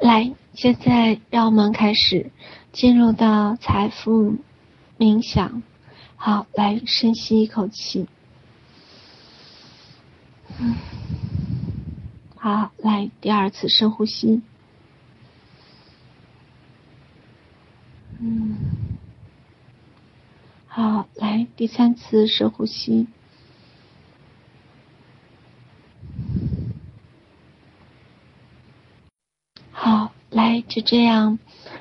[0.00, 2.30] 来，现在让我们开始
[2.72, 4.36] 进入到财富
[4.98, 5.62] 冥想。
[6.16, 8.08] 好，来深吸一口气。
[10.58, 10.74] 嗯，
[12.36, 14.40] 好，来第二次深呼吸。
[18.18, 18.56] 嗯，
[20.66, 23.06] 好，来第三次深呼吸。
[29.72, 31.40] 好，来就这样，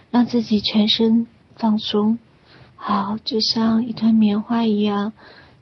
[0.10, 2.18] 让自己全身放松。
[2.76, 5.14] 好，就像一团棉花一样，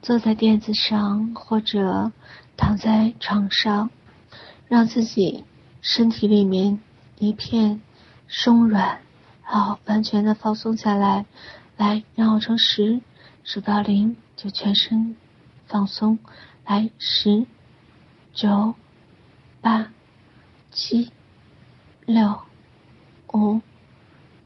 [0.01, 2.13] 坐在垫子上或者
[2.55, 3.89] 躺在床上，
[4.69, 5.43] 让自己
[5.81, 6.79] 身体里面
[7.19, 7.81] 一片
[8.29, 9.01] 松软。
[9.41, 11.25] 好，完全的放松下来。
[11.75, 13.01] 来，让我从十
[13.43, 15.17] 数到零，就全身
[15.65, 16.17] 放松。
[16.65, 17.45] 来，十、
[18.33, 18.73] 九、
[19.59, 19.91] 八、
[20.71, 21.11] 七、
[22.05, 22.39] 六、
[23.33, 23.61] 五、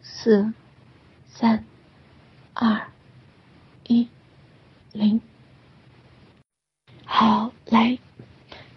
[0.02, 0.54] 四、
[1.28, 1.64] 三、
[2.54, 2.88] 二、
[3.88, 4.08] 一、
[4.92, 5.22] 零。
[7.06, 8.00] 好，来，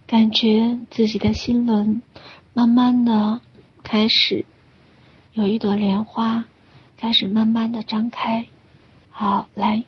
[0.06, 2.02] 感觉自己的心轮
[2.52, 3.40] 慢慢的
[3.82, 4.44] 开始。
[5.32, 6.44] 有一朵莲花
[6.96, 8.46] 开始慢慢的张开，
[9.10, 9.84] 好，来，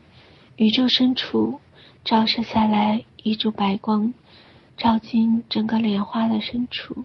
[0.57, 1.61] 宇宙深处
[2.05, 4.15] 照射下来一束白光，
[4.77, 7.05] 照进整个莲花的深处，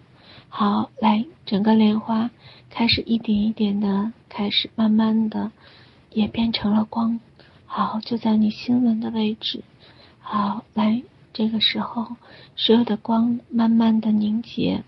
[0.54, 2.30] 好，来，整个莲花
[2.68, 5.50] 开始一点一点的开始慢慢的
[6.10, 7.18] 也变成了光，
[7.64, 9.64] 好，就在你心轮的位置，
[10.20, 12.16] 好，来，这个时候
[12.54, 14.84] 所有的光慢慢的凝结。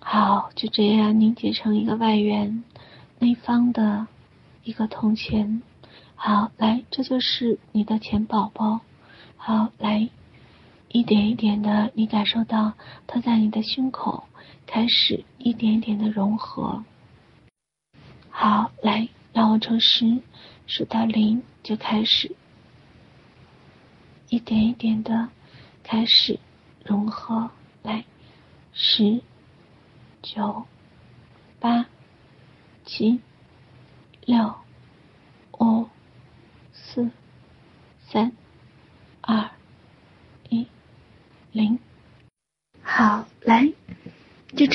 [0.00, 2.64] 好，就这样凝结成一个外圆，
[3.18, 4.06] 内方的
[4.64, 5.60] 一个铜钱。
[6.16, 8.80] 好，来，这就是你的钱宝宝。
[9.36, 10.08] 好，来，
[10.88, 12.72] 一点一点的，你感受到
[13.06, 14.24] 它在你的胸口
[14.74, 16.82] 开始一点一点的融合。
[18.28, 20.20] 好，来，让我从十
[20.66, 22.34] 数到零，就开始
[24.30, 25.28] 一点一点的
[25.84, 26.40] 开始
[26.84, 27.52] 融合。
[27.84, 28.04] 来，
[28.72, 29.22] 十。
[30.20, 30.66] 九、
[31.60, 31.86] 八、
[32.84, 33.20] 七、
[34.24, 34.54] 六、
[35.60, 35.88] 五、
[36.72, 37.08] 四、
[38.08, 38.32] 三、
[39.20, 39.50] 二、
[40.48, 40.66] 一、
[41.52, 41.78] 零。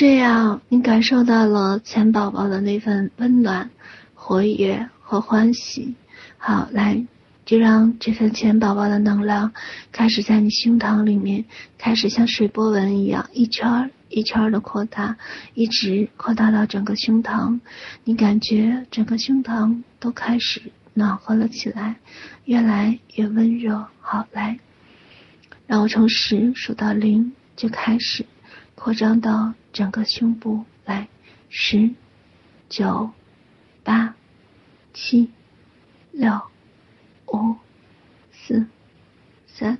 [0.00, 3.68] 这样，你感受到了钱宝宝的那份温暖、
[4.14, 5.94] 活跃和欢喜。
[6.38, 7.06] 好，来，
[7.44, 9.52] 就让这份钱宝宝的能量
[9.92, 11.44] 开始在你胸膛里面，
[11.76, 13.90] 开始像水波纹一样一圈。
[14.08, 15.18] 一圈的扩大，
[15.52, 17.60] 一直扩大到整个胸膛，
[18.02, 20.62] 你感觉整个胸膛都开始
[20.94, 21.96] 暖和了起来，
[22.46, 23.86] 越来越温热。
[24.00, 24.58] 好，来，
[25.66, 28.24] 让我从十数到零，就开始
[28.74, 30.64] 扩张到整个胸部。
[30.84, 31.08] 来，
[31.48, 31.90] 十、
[32.68, 33.10] 九、
[33.84, 34.14] 八、
[34.92, 35.30] 七、
[36.10, 36.32] 六、
[37.28, 37.54] 五、
[38.32, 38.66] 四、
[39.46, 39.78] 三、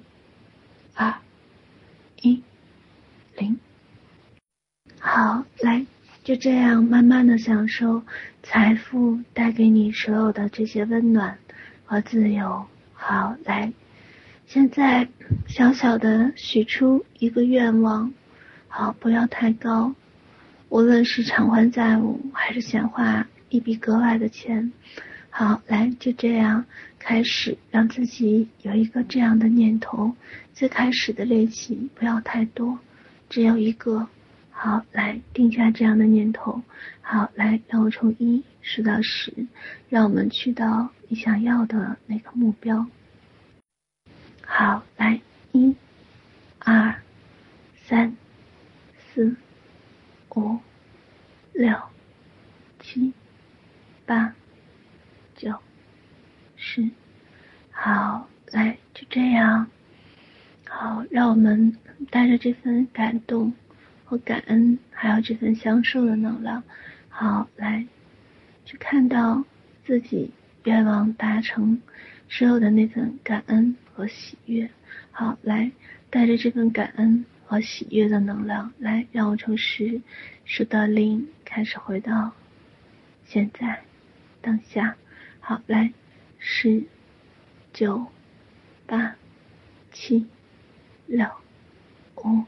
[0.94, 1.12] 二、
[2.22, 2.42] 一、
[3.36, 3.58] 零。
[5.00, 5.84] 好，来，
[6.22, 8.02] 就这样慢慢的享受
[8.42, 11.38] 财富带给你所有的这些温暖
[11.84, 12.66] 和自由。
[12.92, 13.72] 好，来，
[14.46, 15.08] 现在
[15.48, 18.12] 小小的许出一个愿望，
[18.70, 19.92] 好，不要太高，
[20.68, 24.72] 无论是偿还债务还是显化一笔格外的钱。
[25.28, 26.64] 好，来，就这样
[26.98, 30.14] 开始让自己有一个这样的念头，
[30.54, 32.78] 最开始的练习不要太多，
[33.28, 34.08] 只有一个。
[34.52, 36.62] 好，来定下这样的念头。
[37.00, 39.32] 好，来让我从一数到十，
[39.88, 42.86] 让我们去到你想要的那个目标。
[44.44, 45.18] 好，来
[45.52, 45.74] 一、
[46.58, 46.94] 二、
[47.86, 48.14] 三、
[49.20, 49.36] 四、
[50.34, 50.58] 五、
[51.52, 51.78] 六、
[52.78, 53.12] 七、
[54.06, 54.34] 八、
[55.36, 55.54] 九、
[56.56, 56.88] 十。
[57.70, 59.66] 好，来就这样。
[60.66, 61.76] 好，让我们
[62.08, 63.52] 带着这份感动。
[64.06, 66.64] 和感恩，还有这份享受的能量，
[67.10, 67.86] 好，来，
[68.64, 69.44] 去看到
[69.84, 70.32] 自己
[70.64, 71.80] 愿望达成，
[72.26, 74.68] 之后的那份感恩和喜悦，
[75.12, 75.70] 好，来，
[76.08, 80.00] 带着这份感恩和喜悦的能量，来，让我从十
[80.44, 82.30] 数到零，开始回到
[83.24, 83.82] 现在
[84.40, 84.94] 当下，
[85.40, 85.92] 好，来，
[86.38, 86.84] 十、
[87.72, 88.06] 九、
[88.86, 89.16] 八、
[89.90, 90.28] 七、
[91.08, 91.26] 六、
[92.18, 92.44] 五、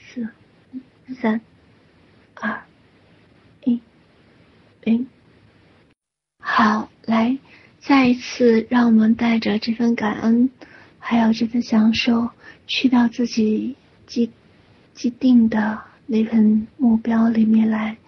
[0.00, 0.28] 四。
[1.20, 1.40] 三、
[2.34, 2.60] 二、
[3.62, 3.80] 一、
[4.82, 5.06] 零。
[6.40, 7.38] 好，来，
[7.78, 10.50] 再一次，让我们带着这份感恩，
[10.98, 12.30] 还有这份享受，
[12.66, 13.76] 去到自己
[14.08, 14.32] 既
[14.94, 17.98] 既定的那份目标里面来。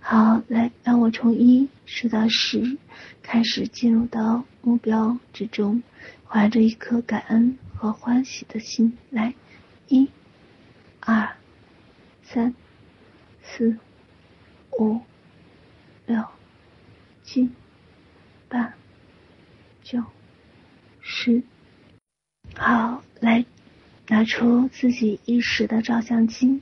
[0.00, 2.78] 好，来，让我从一数到十，
[3.22, 5.82] 开始进入到目标之中，
[6.26, 9.34] 怀着一颗感恩和欢喜的心，来，
[9.88, 10.08] 一、
[11.00, 11.36] 二、
[12.22, 12.54] 三、
[13.42, 13.76] 四、
[14.78, 15.00] 五、
[16.06, 16.24] 六、
[17.22, 17.50] 七、
[18.48, 18.72] 八、
[19.82, 20.02] 九、
[21.00, 21.42] 十。
[22.56, 23.44] 好，来，
[24.08, 26.60] 拿出自己意识的照相机，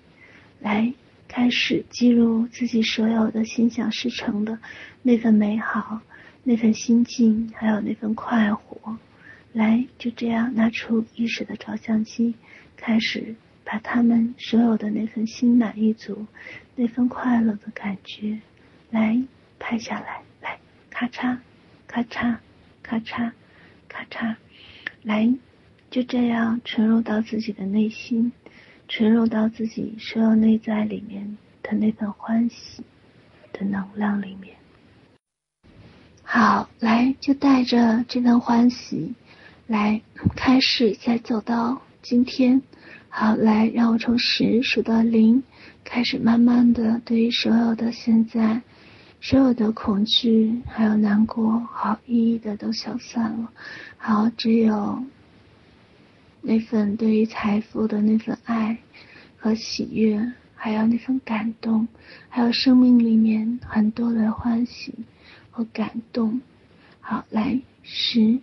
[0.58, 0.94] 来，
[1.28, 4.58] 开始记录自己所有的心想事成的
[5.02, 6.00] 那份美好，
[6.44, 8.96] 那份心境，还有那份快活。
[9.52, 12.34] 来，就这样拿出意识的照相机，
[12.74, 13.34] 开始
[13.64, 16.26] 把他们所有的那份心满意足、
[16.74, 18.40] 那份快乐的感觉，
[18.90, 19.22] 来
[19.58, 20.22] 拍下来。
[20.40, 21.36] 来，咔嚓，
[21.86, 22.36] 咔嚓，
[22.82, 23.30] 咔嚓，
[23.88, 24.34] 咔嚓，
[25.02, 25.30] 来，
[25.90, 28.32] 就这样沉入到自己的内心，
[28.88, 32.82] 沉入到自己所有内在里面的那份欢喜
[33.52, 34.54] 的能量里面。
[36.22, 39.14] 好，来，就带着这份欢喜。
[39.66, 40.02] 来，
[40.36, 42.60] 开始再走到今天。
[43.08, 45.42] 好，来，让我从十数到零，
[45.84, 48.60] 开始慢慢的对于所有的现在，
[49.22, 53.50] 所有的恐惧还有难过，好，一一的都消散了。
[53.96, 55.02] 好，只有
[56.48, 58.78] 那份对于财富的那份爱
[59.36, 61.86] 和喜悦，还有那份感动，
[62.30, 64.94] 还有生命里面很多的欢喜
[65.50, 66.40] 和感动。
[67.00, 68.40] 好，来，十。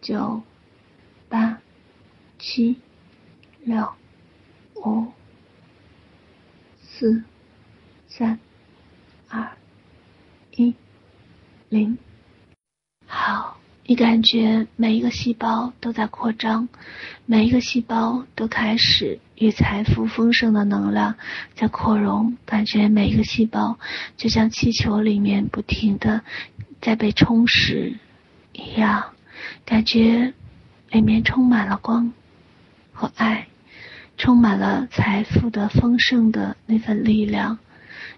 [0.00, 0.40] 九、
[1.28, 1.60] 八、
[2.38, 2.78] 七、
[3.64, 3.86] 六、
[4.76, 5.08] 五、
[6.80, 7.22] 四、
[8.08, 8.40] 三、
[9.28, 9.46] 二、
[10.52, 10.74] 一、
[11.68, 11.98] 零。
[13.06, 16.68] 好，你感觉每一个细胞都在扩张，
[17.26, 21.16] 每一个细胞都开始与财富丰盛的能量
[21.56, 23.78] 在扩容，感觉每一个细胞
[24.16, 26.22] 就像气球里面不停的
[26.80, 27.96] 在被充实
[28.52, 29.06] 一样。
[29.64, 30.34] 感觉
[30.90, 32.12] 里面充满了光
[32.92, 33.48] 和爱，
[34.16, 37.58] 充满了财富的丰盛的那份力量。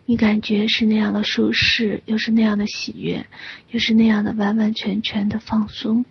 [0.05, 3.27] 你感觉是那样的舒适，又是那样的喜悦，
[3.71, 6.05] 又是那样的完完全全的放松。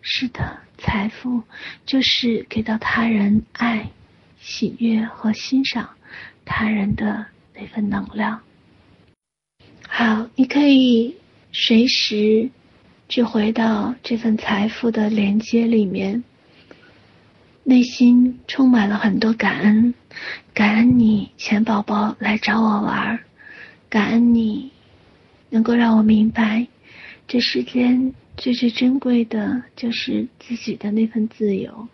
[0.00, 1.42] 是的，财富
[1.84, 3.90] 就是给到他人爱、
[4.40, 5.90] 喜悦和欣赏
[6.44, 8.40] 他人的那份能量。
[9.88, 11.16] 好，你可以
[11.52, 12.50] 随时。
[13.08, 16.24] 去回到这份财富的连接里面，
[17.62, 19.92] 内心充满了很多感恩，
[20.54, 23.24] 感恩你钱宝宝来找我玩儿，
[23.92, 24.70] 感恩你
[25.50, 26.66] 能够让我明白，
[27.28, 31.88] 这世间最最珍贵的就是自己的那份自由，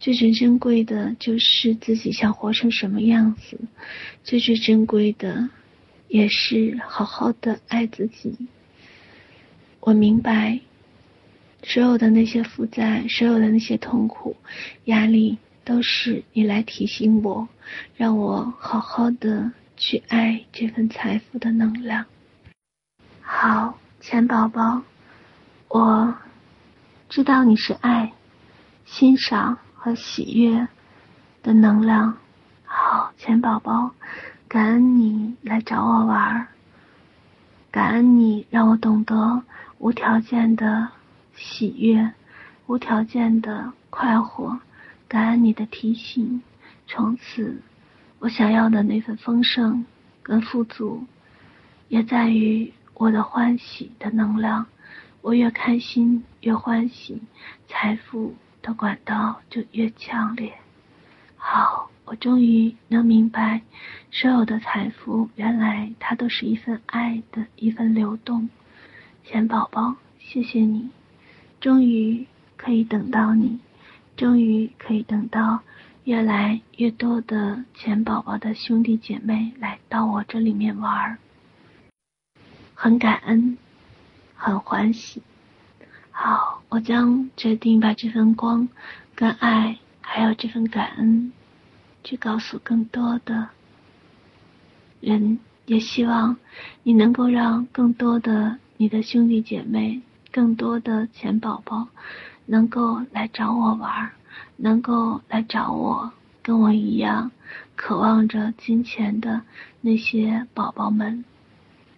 [0.00, 3.56] 最最珍贵的就是自己想活成什么样子，
[4.24, 5.48] 最最珍贵的
[6.08, 8.34] 也是好好的爱自己。
[9.78, 10.58] 我明白，
[11.62, 14.34] 所有的那些负债，所有的那些痛苦、
[14.86, 17.48] 压力，都是你来提醒我，
[17.96, 22.04] 让我好好的去爱这份财富的能量。
[23.22, 24.82] 好，钱宝宝，
[25.68, 26.14] 我
[27.08, 28.12] 知道你是爱、
[28.84, 30.66] 欣赏和喜悦
[31.42, 32.18] 的能量。
[32.64, 33.92] 好，钱宝宝，
[34.48, 36.48] 感恩你来找我玩儿，
[37.70, 39.42] 感恩你让我懂得。
[39.78, 40.88] 无条件的
[41.36, 42.12] 喜悦，
[42.66, 44.58] 无条件的快活，
[45.06, 46.42] 感恩你的提醒。
[46.88, 47.62] 从此，
[48.20, 49.86] 我想要的那份丰盛
[50.22, 51.04] 跟富足，
[51.88, 54.66] 也在于我的欢喜的能量。
[55.20, 57.22] 我越开心，越欢喜，
[57.68, 60.52] 财富的管道就越强烈。
[61.36, 63.62] 好，我终于能明白，
[64.10, 68.48] 所有的财富原来它都是一份爱的一份流动。
[69.24, 70.88] 钱宝宝，谢谢你，
[71.60, 73.60] 终于可以等到你，
[74.16, 75.60] 终于可以等到
[76.08, 81.18] 越来越多的钱宝宝的兄弟姐妹来到我这里面玩，
[82.72, 83.58] 很感恩，
[84.34, 85.22] 很欢喜。
[86.10, 88.70] 好，我将决定把这份光、
[89.14, 91.30] 跟爱，还有这份感恩，
[92.02, 93.50] 去告诉更多的
[95.02, 96.38] 人，也希望
[96.84, 98.58] 你能够让更多的。
[98.78, 100.00] 你的兄弟姐妹，
[100.32, 101.88] 更多的钱宝宝，
[102.46, 104.10] 能够来找我玩，
[104.56, 107.30] 能够来找我，跟我一样，
[107.76, 109.42] 渴望着金钱的
[109.80, 111.24] 那些宝宝们。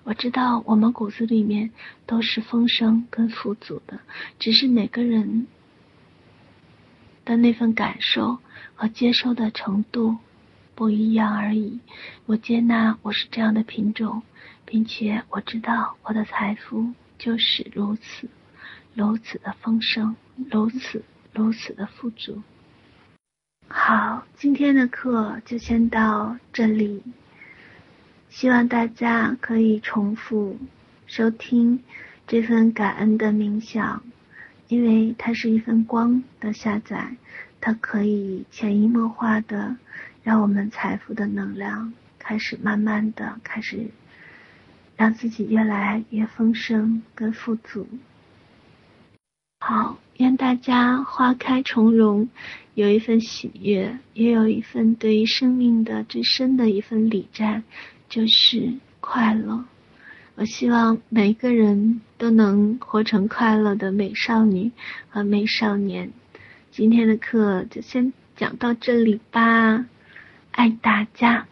[0.05, 1.71] 我知道我们骨子里面
[2.07, 4.01] 都是丰盛跟富足的，
[4.39, 5.47] 只是每个人
[7.25, 8.39] 的那份感受
[8.75, 10.17] 和接受的程度
[10.75, 11.81] 不一样而已。
[12.27, 14.23] 我接纳我是这样的品种，
[14.65, 18.29] 并且我知道我的财富就是如此，
[18.95, 20.17] 如此的丰盛，
[20.51, 22.43] 如此如此的富足。
[23.69, 27.03] 好，今天的课就先到这里。
[28.29, 30.59] 希望大家可以重复
[31.07, 31.83] 收听
[32.27, 34.03] 这份感恩的冥想。
[34.69, 37.17] 因为它是一份光的下载，
[37.61, 39.77] 它可以潜移默化的
[40.23, 43.91] 让我们财富的能量开始慢慢的开始
[44.97, 47.89] 让自己越来越丰盛跟富足。
[49.59, 52.29] 好，愿大家花开从容，
[52.75, 57.63] 有一份喜悦，也有一份对于生命的最深的一份礼赞，
[58.07, 59.65] 就是快乐。
[60.35, 64.71] 我希望每个人都能活成快乐的美少女
[65.09, 66.13] 和美少年。
[66.71, 69.87] 今天的课就先讲到这里吧，
[70.51, 71.47] 爱大家。